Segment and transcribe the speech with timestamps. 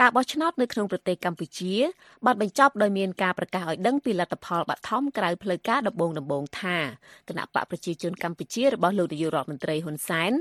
[0.00, 1.74] ការបោះឆ្នោតនៅក្នុងប្រទេសកម្ពុជា
[2.26, 6.78] បានបញ្ចប់ដោយមានការប្រកាសឲ្យដឹងពីលទ្ធផលបឋមក្រៅផ្លូវការដំបូងដំបូងថា
[7.28, 10.32] គណៈបកប្រជាជនកម្ពុជារបស់លោកនាយករដ្ឋមន្ត្រីហ៊ុនសែន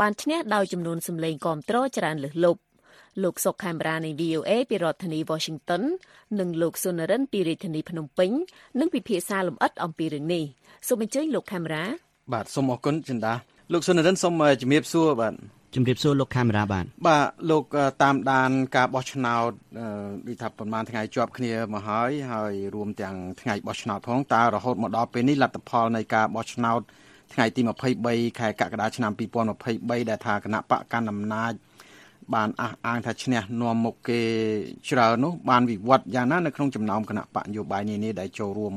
[0.00, 2.60] បានឈ្នះដោយចំនួនសម្លេងគាំទ្រច្រើនលើសលប់
[3.22, 5.82] លោកសុកខេមរានៃ VOA ពីរដ្ឋធានី Washington
[6.40, 8.30] និងលោកសុនរិនពីរាជធានីភ្នំពេញ
[8.80, 10.44] នឹងពិភាក្សាលម្អិតអំពីរឿងនេះ
[10.88, 11.84] សូមអញ្ជើញលោកខេមរា
[12.32, 13.34] បាទសូមអរគុណចិន្តា
[13.72, 17.64] លោកសុនរិនសូមជំរាបសួរបាទ ជំរាបសួរលោកខេមរាបាទបាទលោក
[18.02, 19.50] តាមដាន ការបោះឆ្នោត
[20.26, 26.80] ដូចថាប្រហែលថ្ងៃជាប់គ្នាមកហើយហើយរួមទាំងថ្ងៃបោះឆ្នោតផងតើរហូតមកដល់ពេលនេះលទ្ធផលនៃការបោះឆ្នោត
[27.34, 27.60] ថ្ងៃទី
[28.00, 29.12] 23ខែកក្កដាឆ្នាំ
[29.56, 31.52] 2023ដែលថាគណៈបកកណ្ដាលអំណាច
[32.34, 34.20] បានអះអាងថាឈ្នះនាំមុខគេ
[34.90, 38.74] ច្រើននោះបានវិវត្តយ៉ាងណានៅក្នុងចំណោមគណៈបកនយោបាយនានាដែលចូលរួម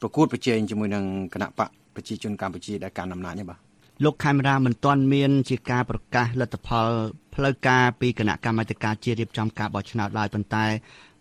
[0.00, 3.71] ប្រកួតប្រជែងជាមួយនឹងគណៈបកប្រជាជនកម្ពុជាដែលកាន់អំណាចនេះបាទ
[4.04, 6.88] លោកខេមរាមិនទាន់មានជាការប្រកាសលទ្ធផល
[7.34, 10.66] ផ្លូវការពីគណៈកម្មាធិការជាតិរៀបចំការបោះឆ្នោតឡើយប៉ុន្តែ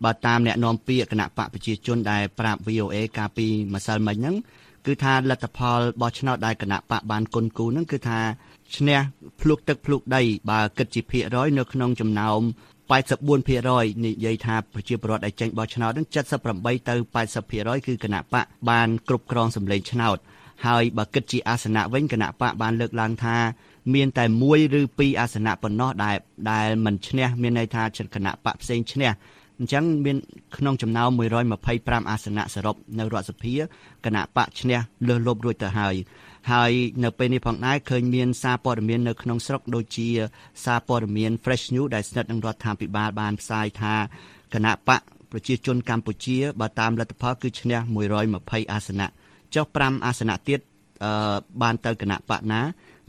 [0.03, 4.35] បើតាមអ្នកនាំពាក្យគណៈបកប្រជាជនដែលប្រាប់ VOA កាលពីម្សិលមិញហ្នឹង
[4.85, 8.19] គឺថាលទ្ធផលបោះឆ្នោតដែលគណៈបកបានគុនគូហ្នឹងគឺថា
[8.75, 8.99] ឈ្នះ
[9.41, 12.41] ភ្លុកទឹកភ្លុកដីបើគិតជាភាគរយនៅក្នុងចំណោម
[13.21, 16.07] 84%និយាយថាប្រជាពលរដ្ឋដែលចេញបោះឆ្នោតនឹង
[16.47, 16.95] 78ទៅ
[17.41, 20.17] 80%គឺគណៈបកបានគ្រប់គ្រងសម្លេងឆ្នោត
[20.65, 23.37] ហើយបើគិតជាអាសនៈវិញគណៈបកបានលើកឡើងថា
[23.93, 26.15] មានតែមួយឬពីរអាសនៈប៉ុណ្ណោះដែល
[26.51, 27.83] ដែលមិនឈ្នះមានន័យថា
[28.15, 29.11] គណៈបកផ្សេងឈ្នះ
[29.59, 30.17] អញ្ចឹងមាន
[30.57, 31.09] ក្នុងចំណោម
[31.59, 33.55] 125អាសនៈសរុបនៅរដ្ឋសភា
[34.05, 35.95] គណៈបកឈ្នះលើសលប់រួចទៅហើយ
[36.51, 36.71] ហើយ
[37.03, 40.07] នៅពេលនេះផងដែរឃើញមានសារព័ត៌មាននៅក្នុងស្រុកដូចជា
[40.65, 43.95] សារព័ត៌មាន Fresh News ដែលស្និទ្ធនឹងរដ្ឋាភិបាលបានផ្សាយថា
[44.53, 45.01] គណៈបក
[45.31, 47.79] ប្រជាជនកម្ពុជាបើតាមលទ្ធផលគឺឈ្នះ
[48.25, 49.07] 120អាសនៈ
[49.55, 50.59] ចុះ5អាសនៈទៀត
[51.03, 52.61] អឺបានទៅគណៈបកណា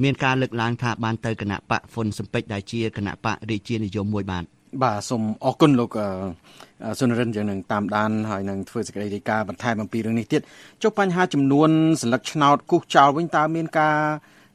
[0.02, 4.44] មានការលើកឡើងថាបានទៅគណៈបកហ្វុនសំពេចដែលជាគណៈបករាជានិយមមួយបាទ
[4.82, 5.96] បាទសូមអរគុណលោក
[6.98, 10.40] សុនរិនយើងនឹងតាមដានហើយនឹងធ្វើសេចក្តីរាយការណ៍បន្ថែមអំពីរឿងនេះទៀត
[10.82, 11.70] ចុះបញ្ហាចំនួន
[12.02, 13.96] សន្លឹកឆ្នោតគូសចោលវិញតើមានការ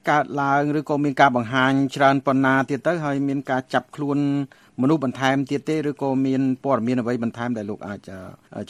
[0.09, 4.17] កើតឡើងឬក៏មានការបង្ហាញច្រើនប៉ុណ្ណាទៀតទៅហើយមានការចាប់ខ្លួន
[4.81, 7.99] មនុស្សបន្ថែមទៀតទេឬក៏មានព័ត៌មានអ្វីបន្ថែមដែលលោកអាច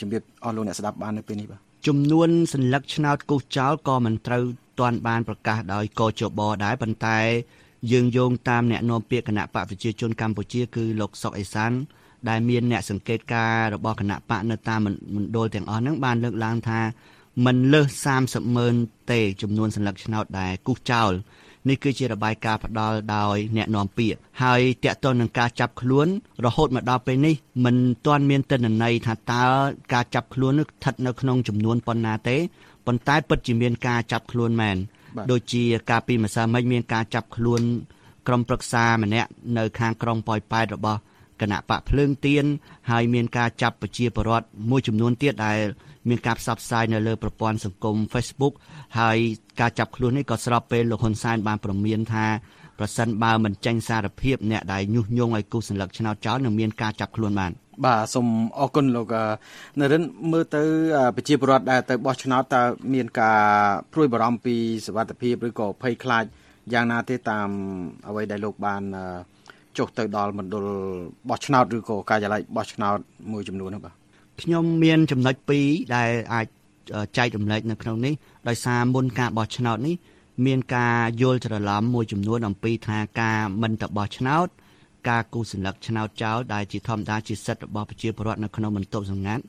[0.00, 4.42] ជម្រាបអស់លោកអ្នកស្ដាប់បាននៅពេលនេះបាទ ចំនួនសន្លឹកឆ្នោតគូសចោលក៏មិនត្រូវ
[4.80, 7.18] ទាន់បានប្រកាសដោយកជបដែរប៉ុន្តែ
[7.92, 11.72] យើងយោងតាមអ្នកនាំពាក្យគណៈបកប្រជាជនកម្ពុជាគឺលោកសុកអេសាន
[12.28, 16.80] ដែលមានអ្នកសង្កេតការរបស់គណៈបកនៅតាមមណ្ឌលទាំងអស់ហ្នឹងបានលើកឡើងថា
[17.44, 18.74] มันលើស30ម៉ឺន
[19.12, 21.12] ទេចំនួនសន្លឹកឆ្នោតដែលគូសចោល
[21.68, 26.06] នេះគឺជារបាយការណ៍ផ្ដល់ដោយអ្នកនាំពាក្យហើយតកតទៅនឹងការចាប់ខ្លួន
[26.44, 27.34] រហូតមកដល់ពេលនេះ
[27.64, 29.44] មិនទាន់មានទិន្នន័យថាតើ
[29.92, 32.36] ការចាប់ខ្លួននោះស្ថិតនៅក្នុងចំនួនប៉ុណ្ណាទេ
[32.86, 34.76] ប៉ុន្តែពិតជាមានការចាប់ខ្លួនមែន
[35.30, 37.62] ដូចជាការពីម្សិលមិញមានការចាប់ខ្លួន
[38.26, 39.28] ក្រុមប្រឹក្សាម្នាក់
[39.58, 41.00] នៅខាងក្រុងប៉ោយប៉ែតរបស់
[41.40, 42.44] គណៈបកភ្លើងទៀន
[42.90, 45.58] ហើយមានការចាប់ប្រជាពលរដ្ឋមួយចំនួនទៀតដែល
[46.08, 48.54] មានការផ្សព្វផ្សាយនៅលើប្រព័ន្ធសង្គម Facebook
[48.98, 49.18] ហើយ
[49.60, 52.26] ការចាប់ខ្លួននេះក៏ស្របពេលលោកហ៊ុនសែនបានប្រមានថា
[52.78, 57.52] ប្រសិនបើមិនចេញសារភាពអ្នកដែលញុះញង់ឲ្យគូសសញ្ញកឆ្នោតចោលនឹងមានការចាប់ខ្លួនបាន
[57.84, 58.26] បាទសូម
[58.58, 59.14] អរគុណលោក
[59.78, 60.62] នរិនមើលទៅ
[61.16, 62.62] ប្រជាពលរដ្ឋដែលទៅបោះឆ្នោតតើ
[62.94, 63.40] មានការ
[63.92, 66.24] ព្រួយបារម្ភពីសុវត្ថិភាពឬក៏ភ័យខ្លាច
[66.72, 67.48] យ៉ាងណាទេតាម
[68.08, 68.82] អ្វីដែលលោកបាន
[69.78, 70.66] ចុះទៅដល់មណ្ឌល
[71.28, 72.98] បោះឆ្នោតឬក៏ការិយាល័យបោះឆ្នោត
[73.32, 73.97] មួយចំនួននោះបាទ
[74.42, 75.34] ខ្ញុំមានចំណុច
[75.64, 76.46] 2ដែលអាច
[77.16, 78.14] ចែករំលែកនៅក្នុងនេះ
[78.48, 79.96] ដោយសារមុនការបោះឆ្នោតនេះ
[80.46, 84.46] មានការយល់ច្រឡំមួយចំនួនអំពីថាការមិនទៅបោះឆ្នោត
[85.08, 89.42] ការគូសញ្ញលឹកឆ្នោតចោលដែលជាធម្មតាជាសិទ្ធិរបស់ប្រជាពលរដ្ឋនៅក្នុងបន្ទប់សម្ងាត់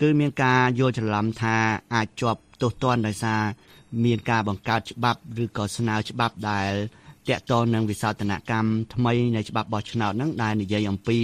[0.00, 1.56] គឺមានការយល់ច្រឡំថា
[1.94, 3.40] អាចជាប់ទោសទណ្ឌដោយសារ
[4.04, 6.72] មានការបង្កើតច្បាប់ឬក៏ស្នើច្បាប់ដែល
[7.28, 11.18] តាក់ទងនឹងវិសោធនកម្មថ្មីនៃច្បាប់បោះឆ្នោតហ្នឹងដែលនិយាយអំពី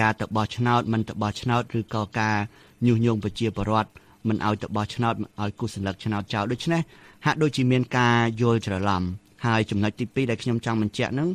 [0.00, 2.36] ការទៅបោះឆ្នោតមិនទៅបោះឆ្នោតឬក៏ការ
[2.86, 3.90] ញុះញង់ប្រជាពលរដ្ឋ
[4.28, 6.80] មិនឲ្យទៅបោះឆ្នោតឲ្យគូសញ្ញលឹកឆ្នោតចោលដូច្នេះ
[7.26, 9.02] ហាក់ដូចជាមានការយល់ច្រឡំ
[9.46, 11.28] ហើយចំណុចទី2ដែលខ្ញុំចង់បញ្ជាក់ហ្នឹង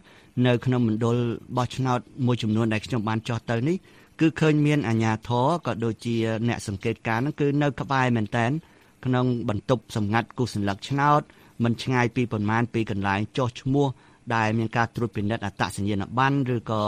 [0.47, 1.17] នៅក្នុងមណ្ឌល
[1.57, 3.77] បោះឆ្នោតមួយចំនួនដែលខ្ញុំបានចោះទៅនេះ
[4.19, 6.15] គឺឃើញមានអាជ្ញាធរក៏ដូចជា
[6.47, 8.51] អ្នកសង្កេតការណ៍ហ្នឹងគឺនៅក្បែរមែនតែន
[9.05, 11.21] ក្នុងបន្ទប់សម្ងាត់គូសញ្ញលឹកឆ្នោត
[11.63, 13.87] មិនឆ្ងាយពីប្រមាណពីកន្លែងចោះឈ្មោះ
[14.35, 16.81] ដែលមានការត្រួតពិនិត្យអត្តសញ្ញាណប័ណ្ណឬក៏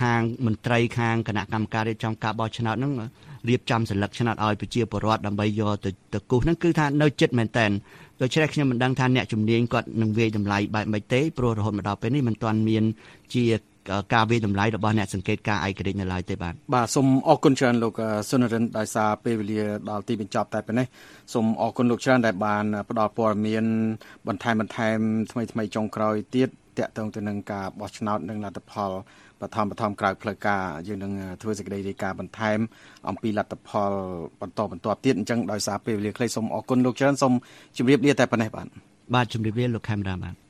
[0.00, 2.92] ខាងមន្ត្រីខាងគណៈកម្មការរៀបចំការបោះឆ្នោតហ្នឹង
[3.48, 7.70] រៀបចំសិលឹកឆ្នោតឲ្យប្រជាពលរដ្ឋដើម្បីយកទៅទៅគូសហ្នឹងគឺថានៅចិត្តមែនតែន
[8.22, 12.84] ដូច្នេះខ្ញុំមិនដឹងថាអ្នកជំនាញគាត់នឹងវាយតម្លៃបែបម៉េចទេព្រោះរហូតមកដល់ពេលនេះមិនទាន់មាន
[13.34, 13.44] ជា
[14.14, 18.00] ការវាយតម្លៃរបស់អ្នកសង្កេតការឯករាជ្យនៅឡើយទេបាទបាទសូមអរគុណច្រើនលោក
[18.30, 20.86] សុនរិនដោយសារពេលវេលាដល់ទីបញ្ចប់តែប៉ុណ្ណេះ
[21.32, 23.64] សូមអរគុណលោកច្រើនដែលបានផ្ដល់ព័ត៌មាន
[24.28, 24.98] បន្ថែមបន្ថែម
[25.32, 26.48] ថ្មីថ្មីចុងក្រោយទៀត
[26.78, 28.90] តាក់ទងទៅនឹងការបោះឆ្នោតនិងលទ្ធផល
[29.40, 31.12] បបឋមបឋមក្រៅផ្លូវការយើងនឹង
[31.42, 32.58] ធ្វើសេចក្តីរាយការណ៍បន្ថែម
[33.08, 33.92] អំពីលទ្ធផល
[34.40, 37.32] បន្តបន្តទៀតអញ្ចឹងដោយសារពេលវេលាខ្លីសូមអរគុណលោកច្រើនសូម
[37.76, 38.66] ជម្រាបលាតែប៉ុណ្ណេះបាទ
[39.14, 40.43] បាទជម្រាបលាលោកខេមរាបាទ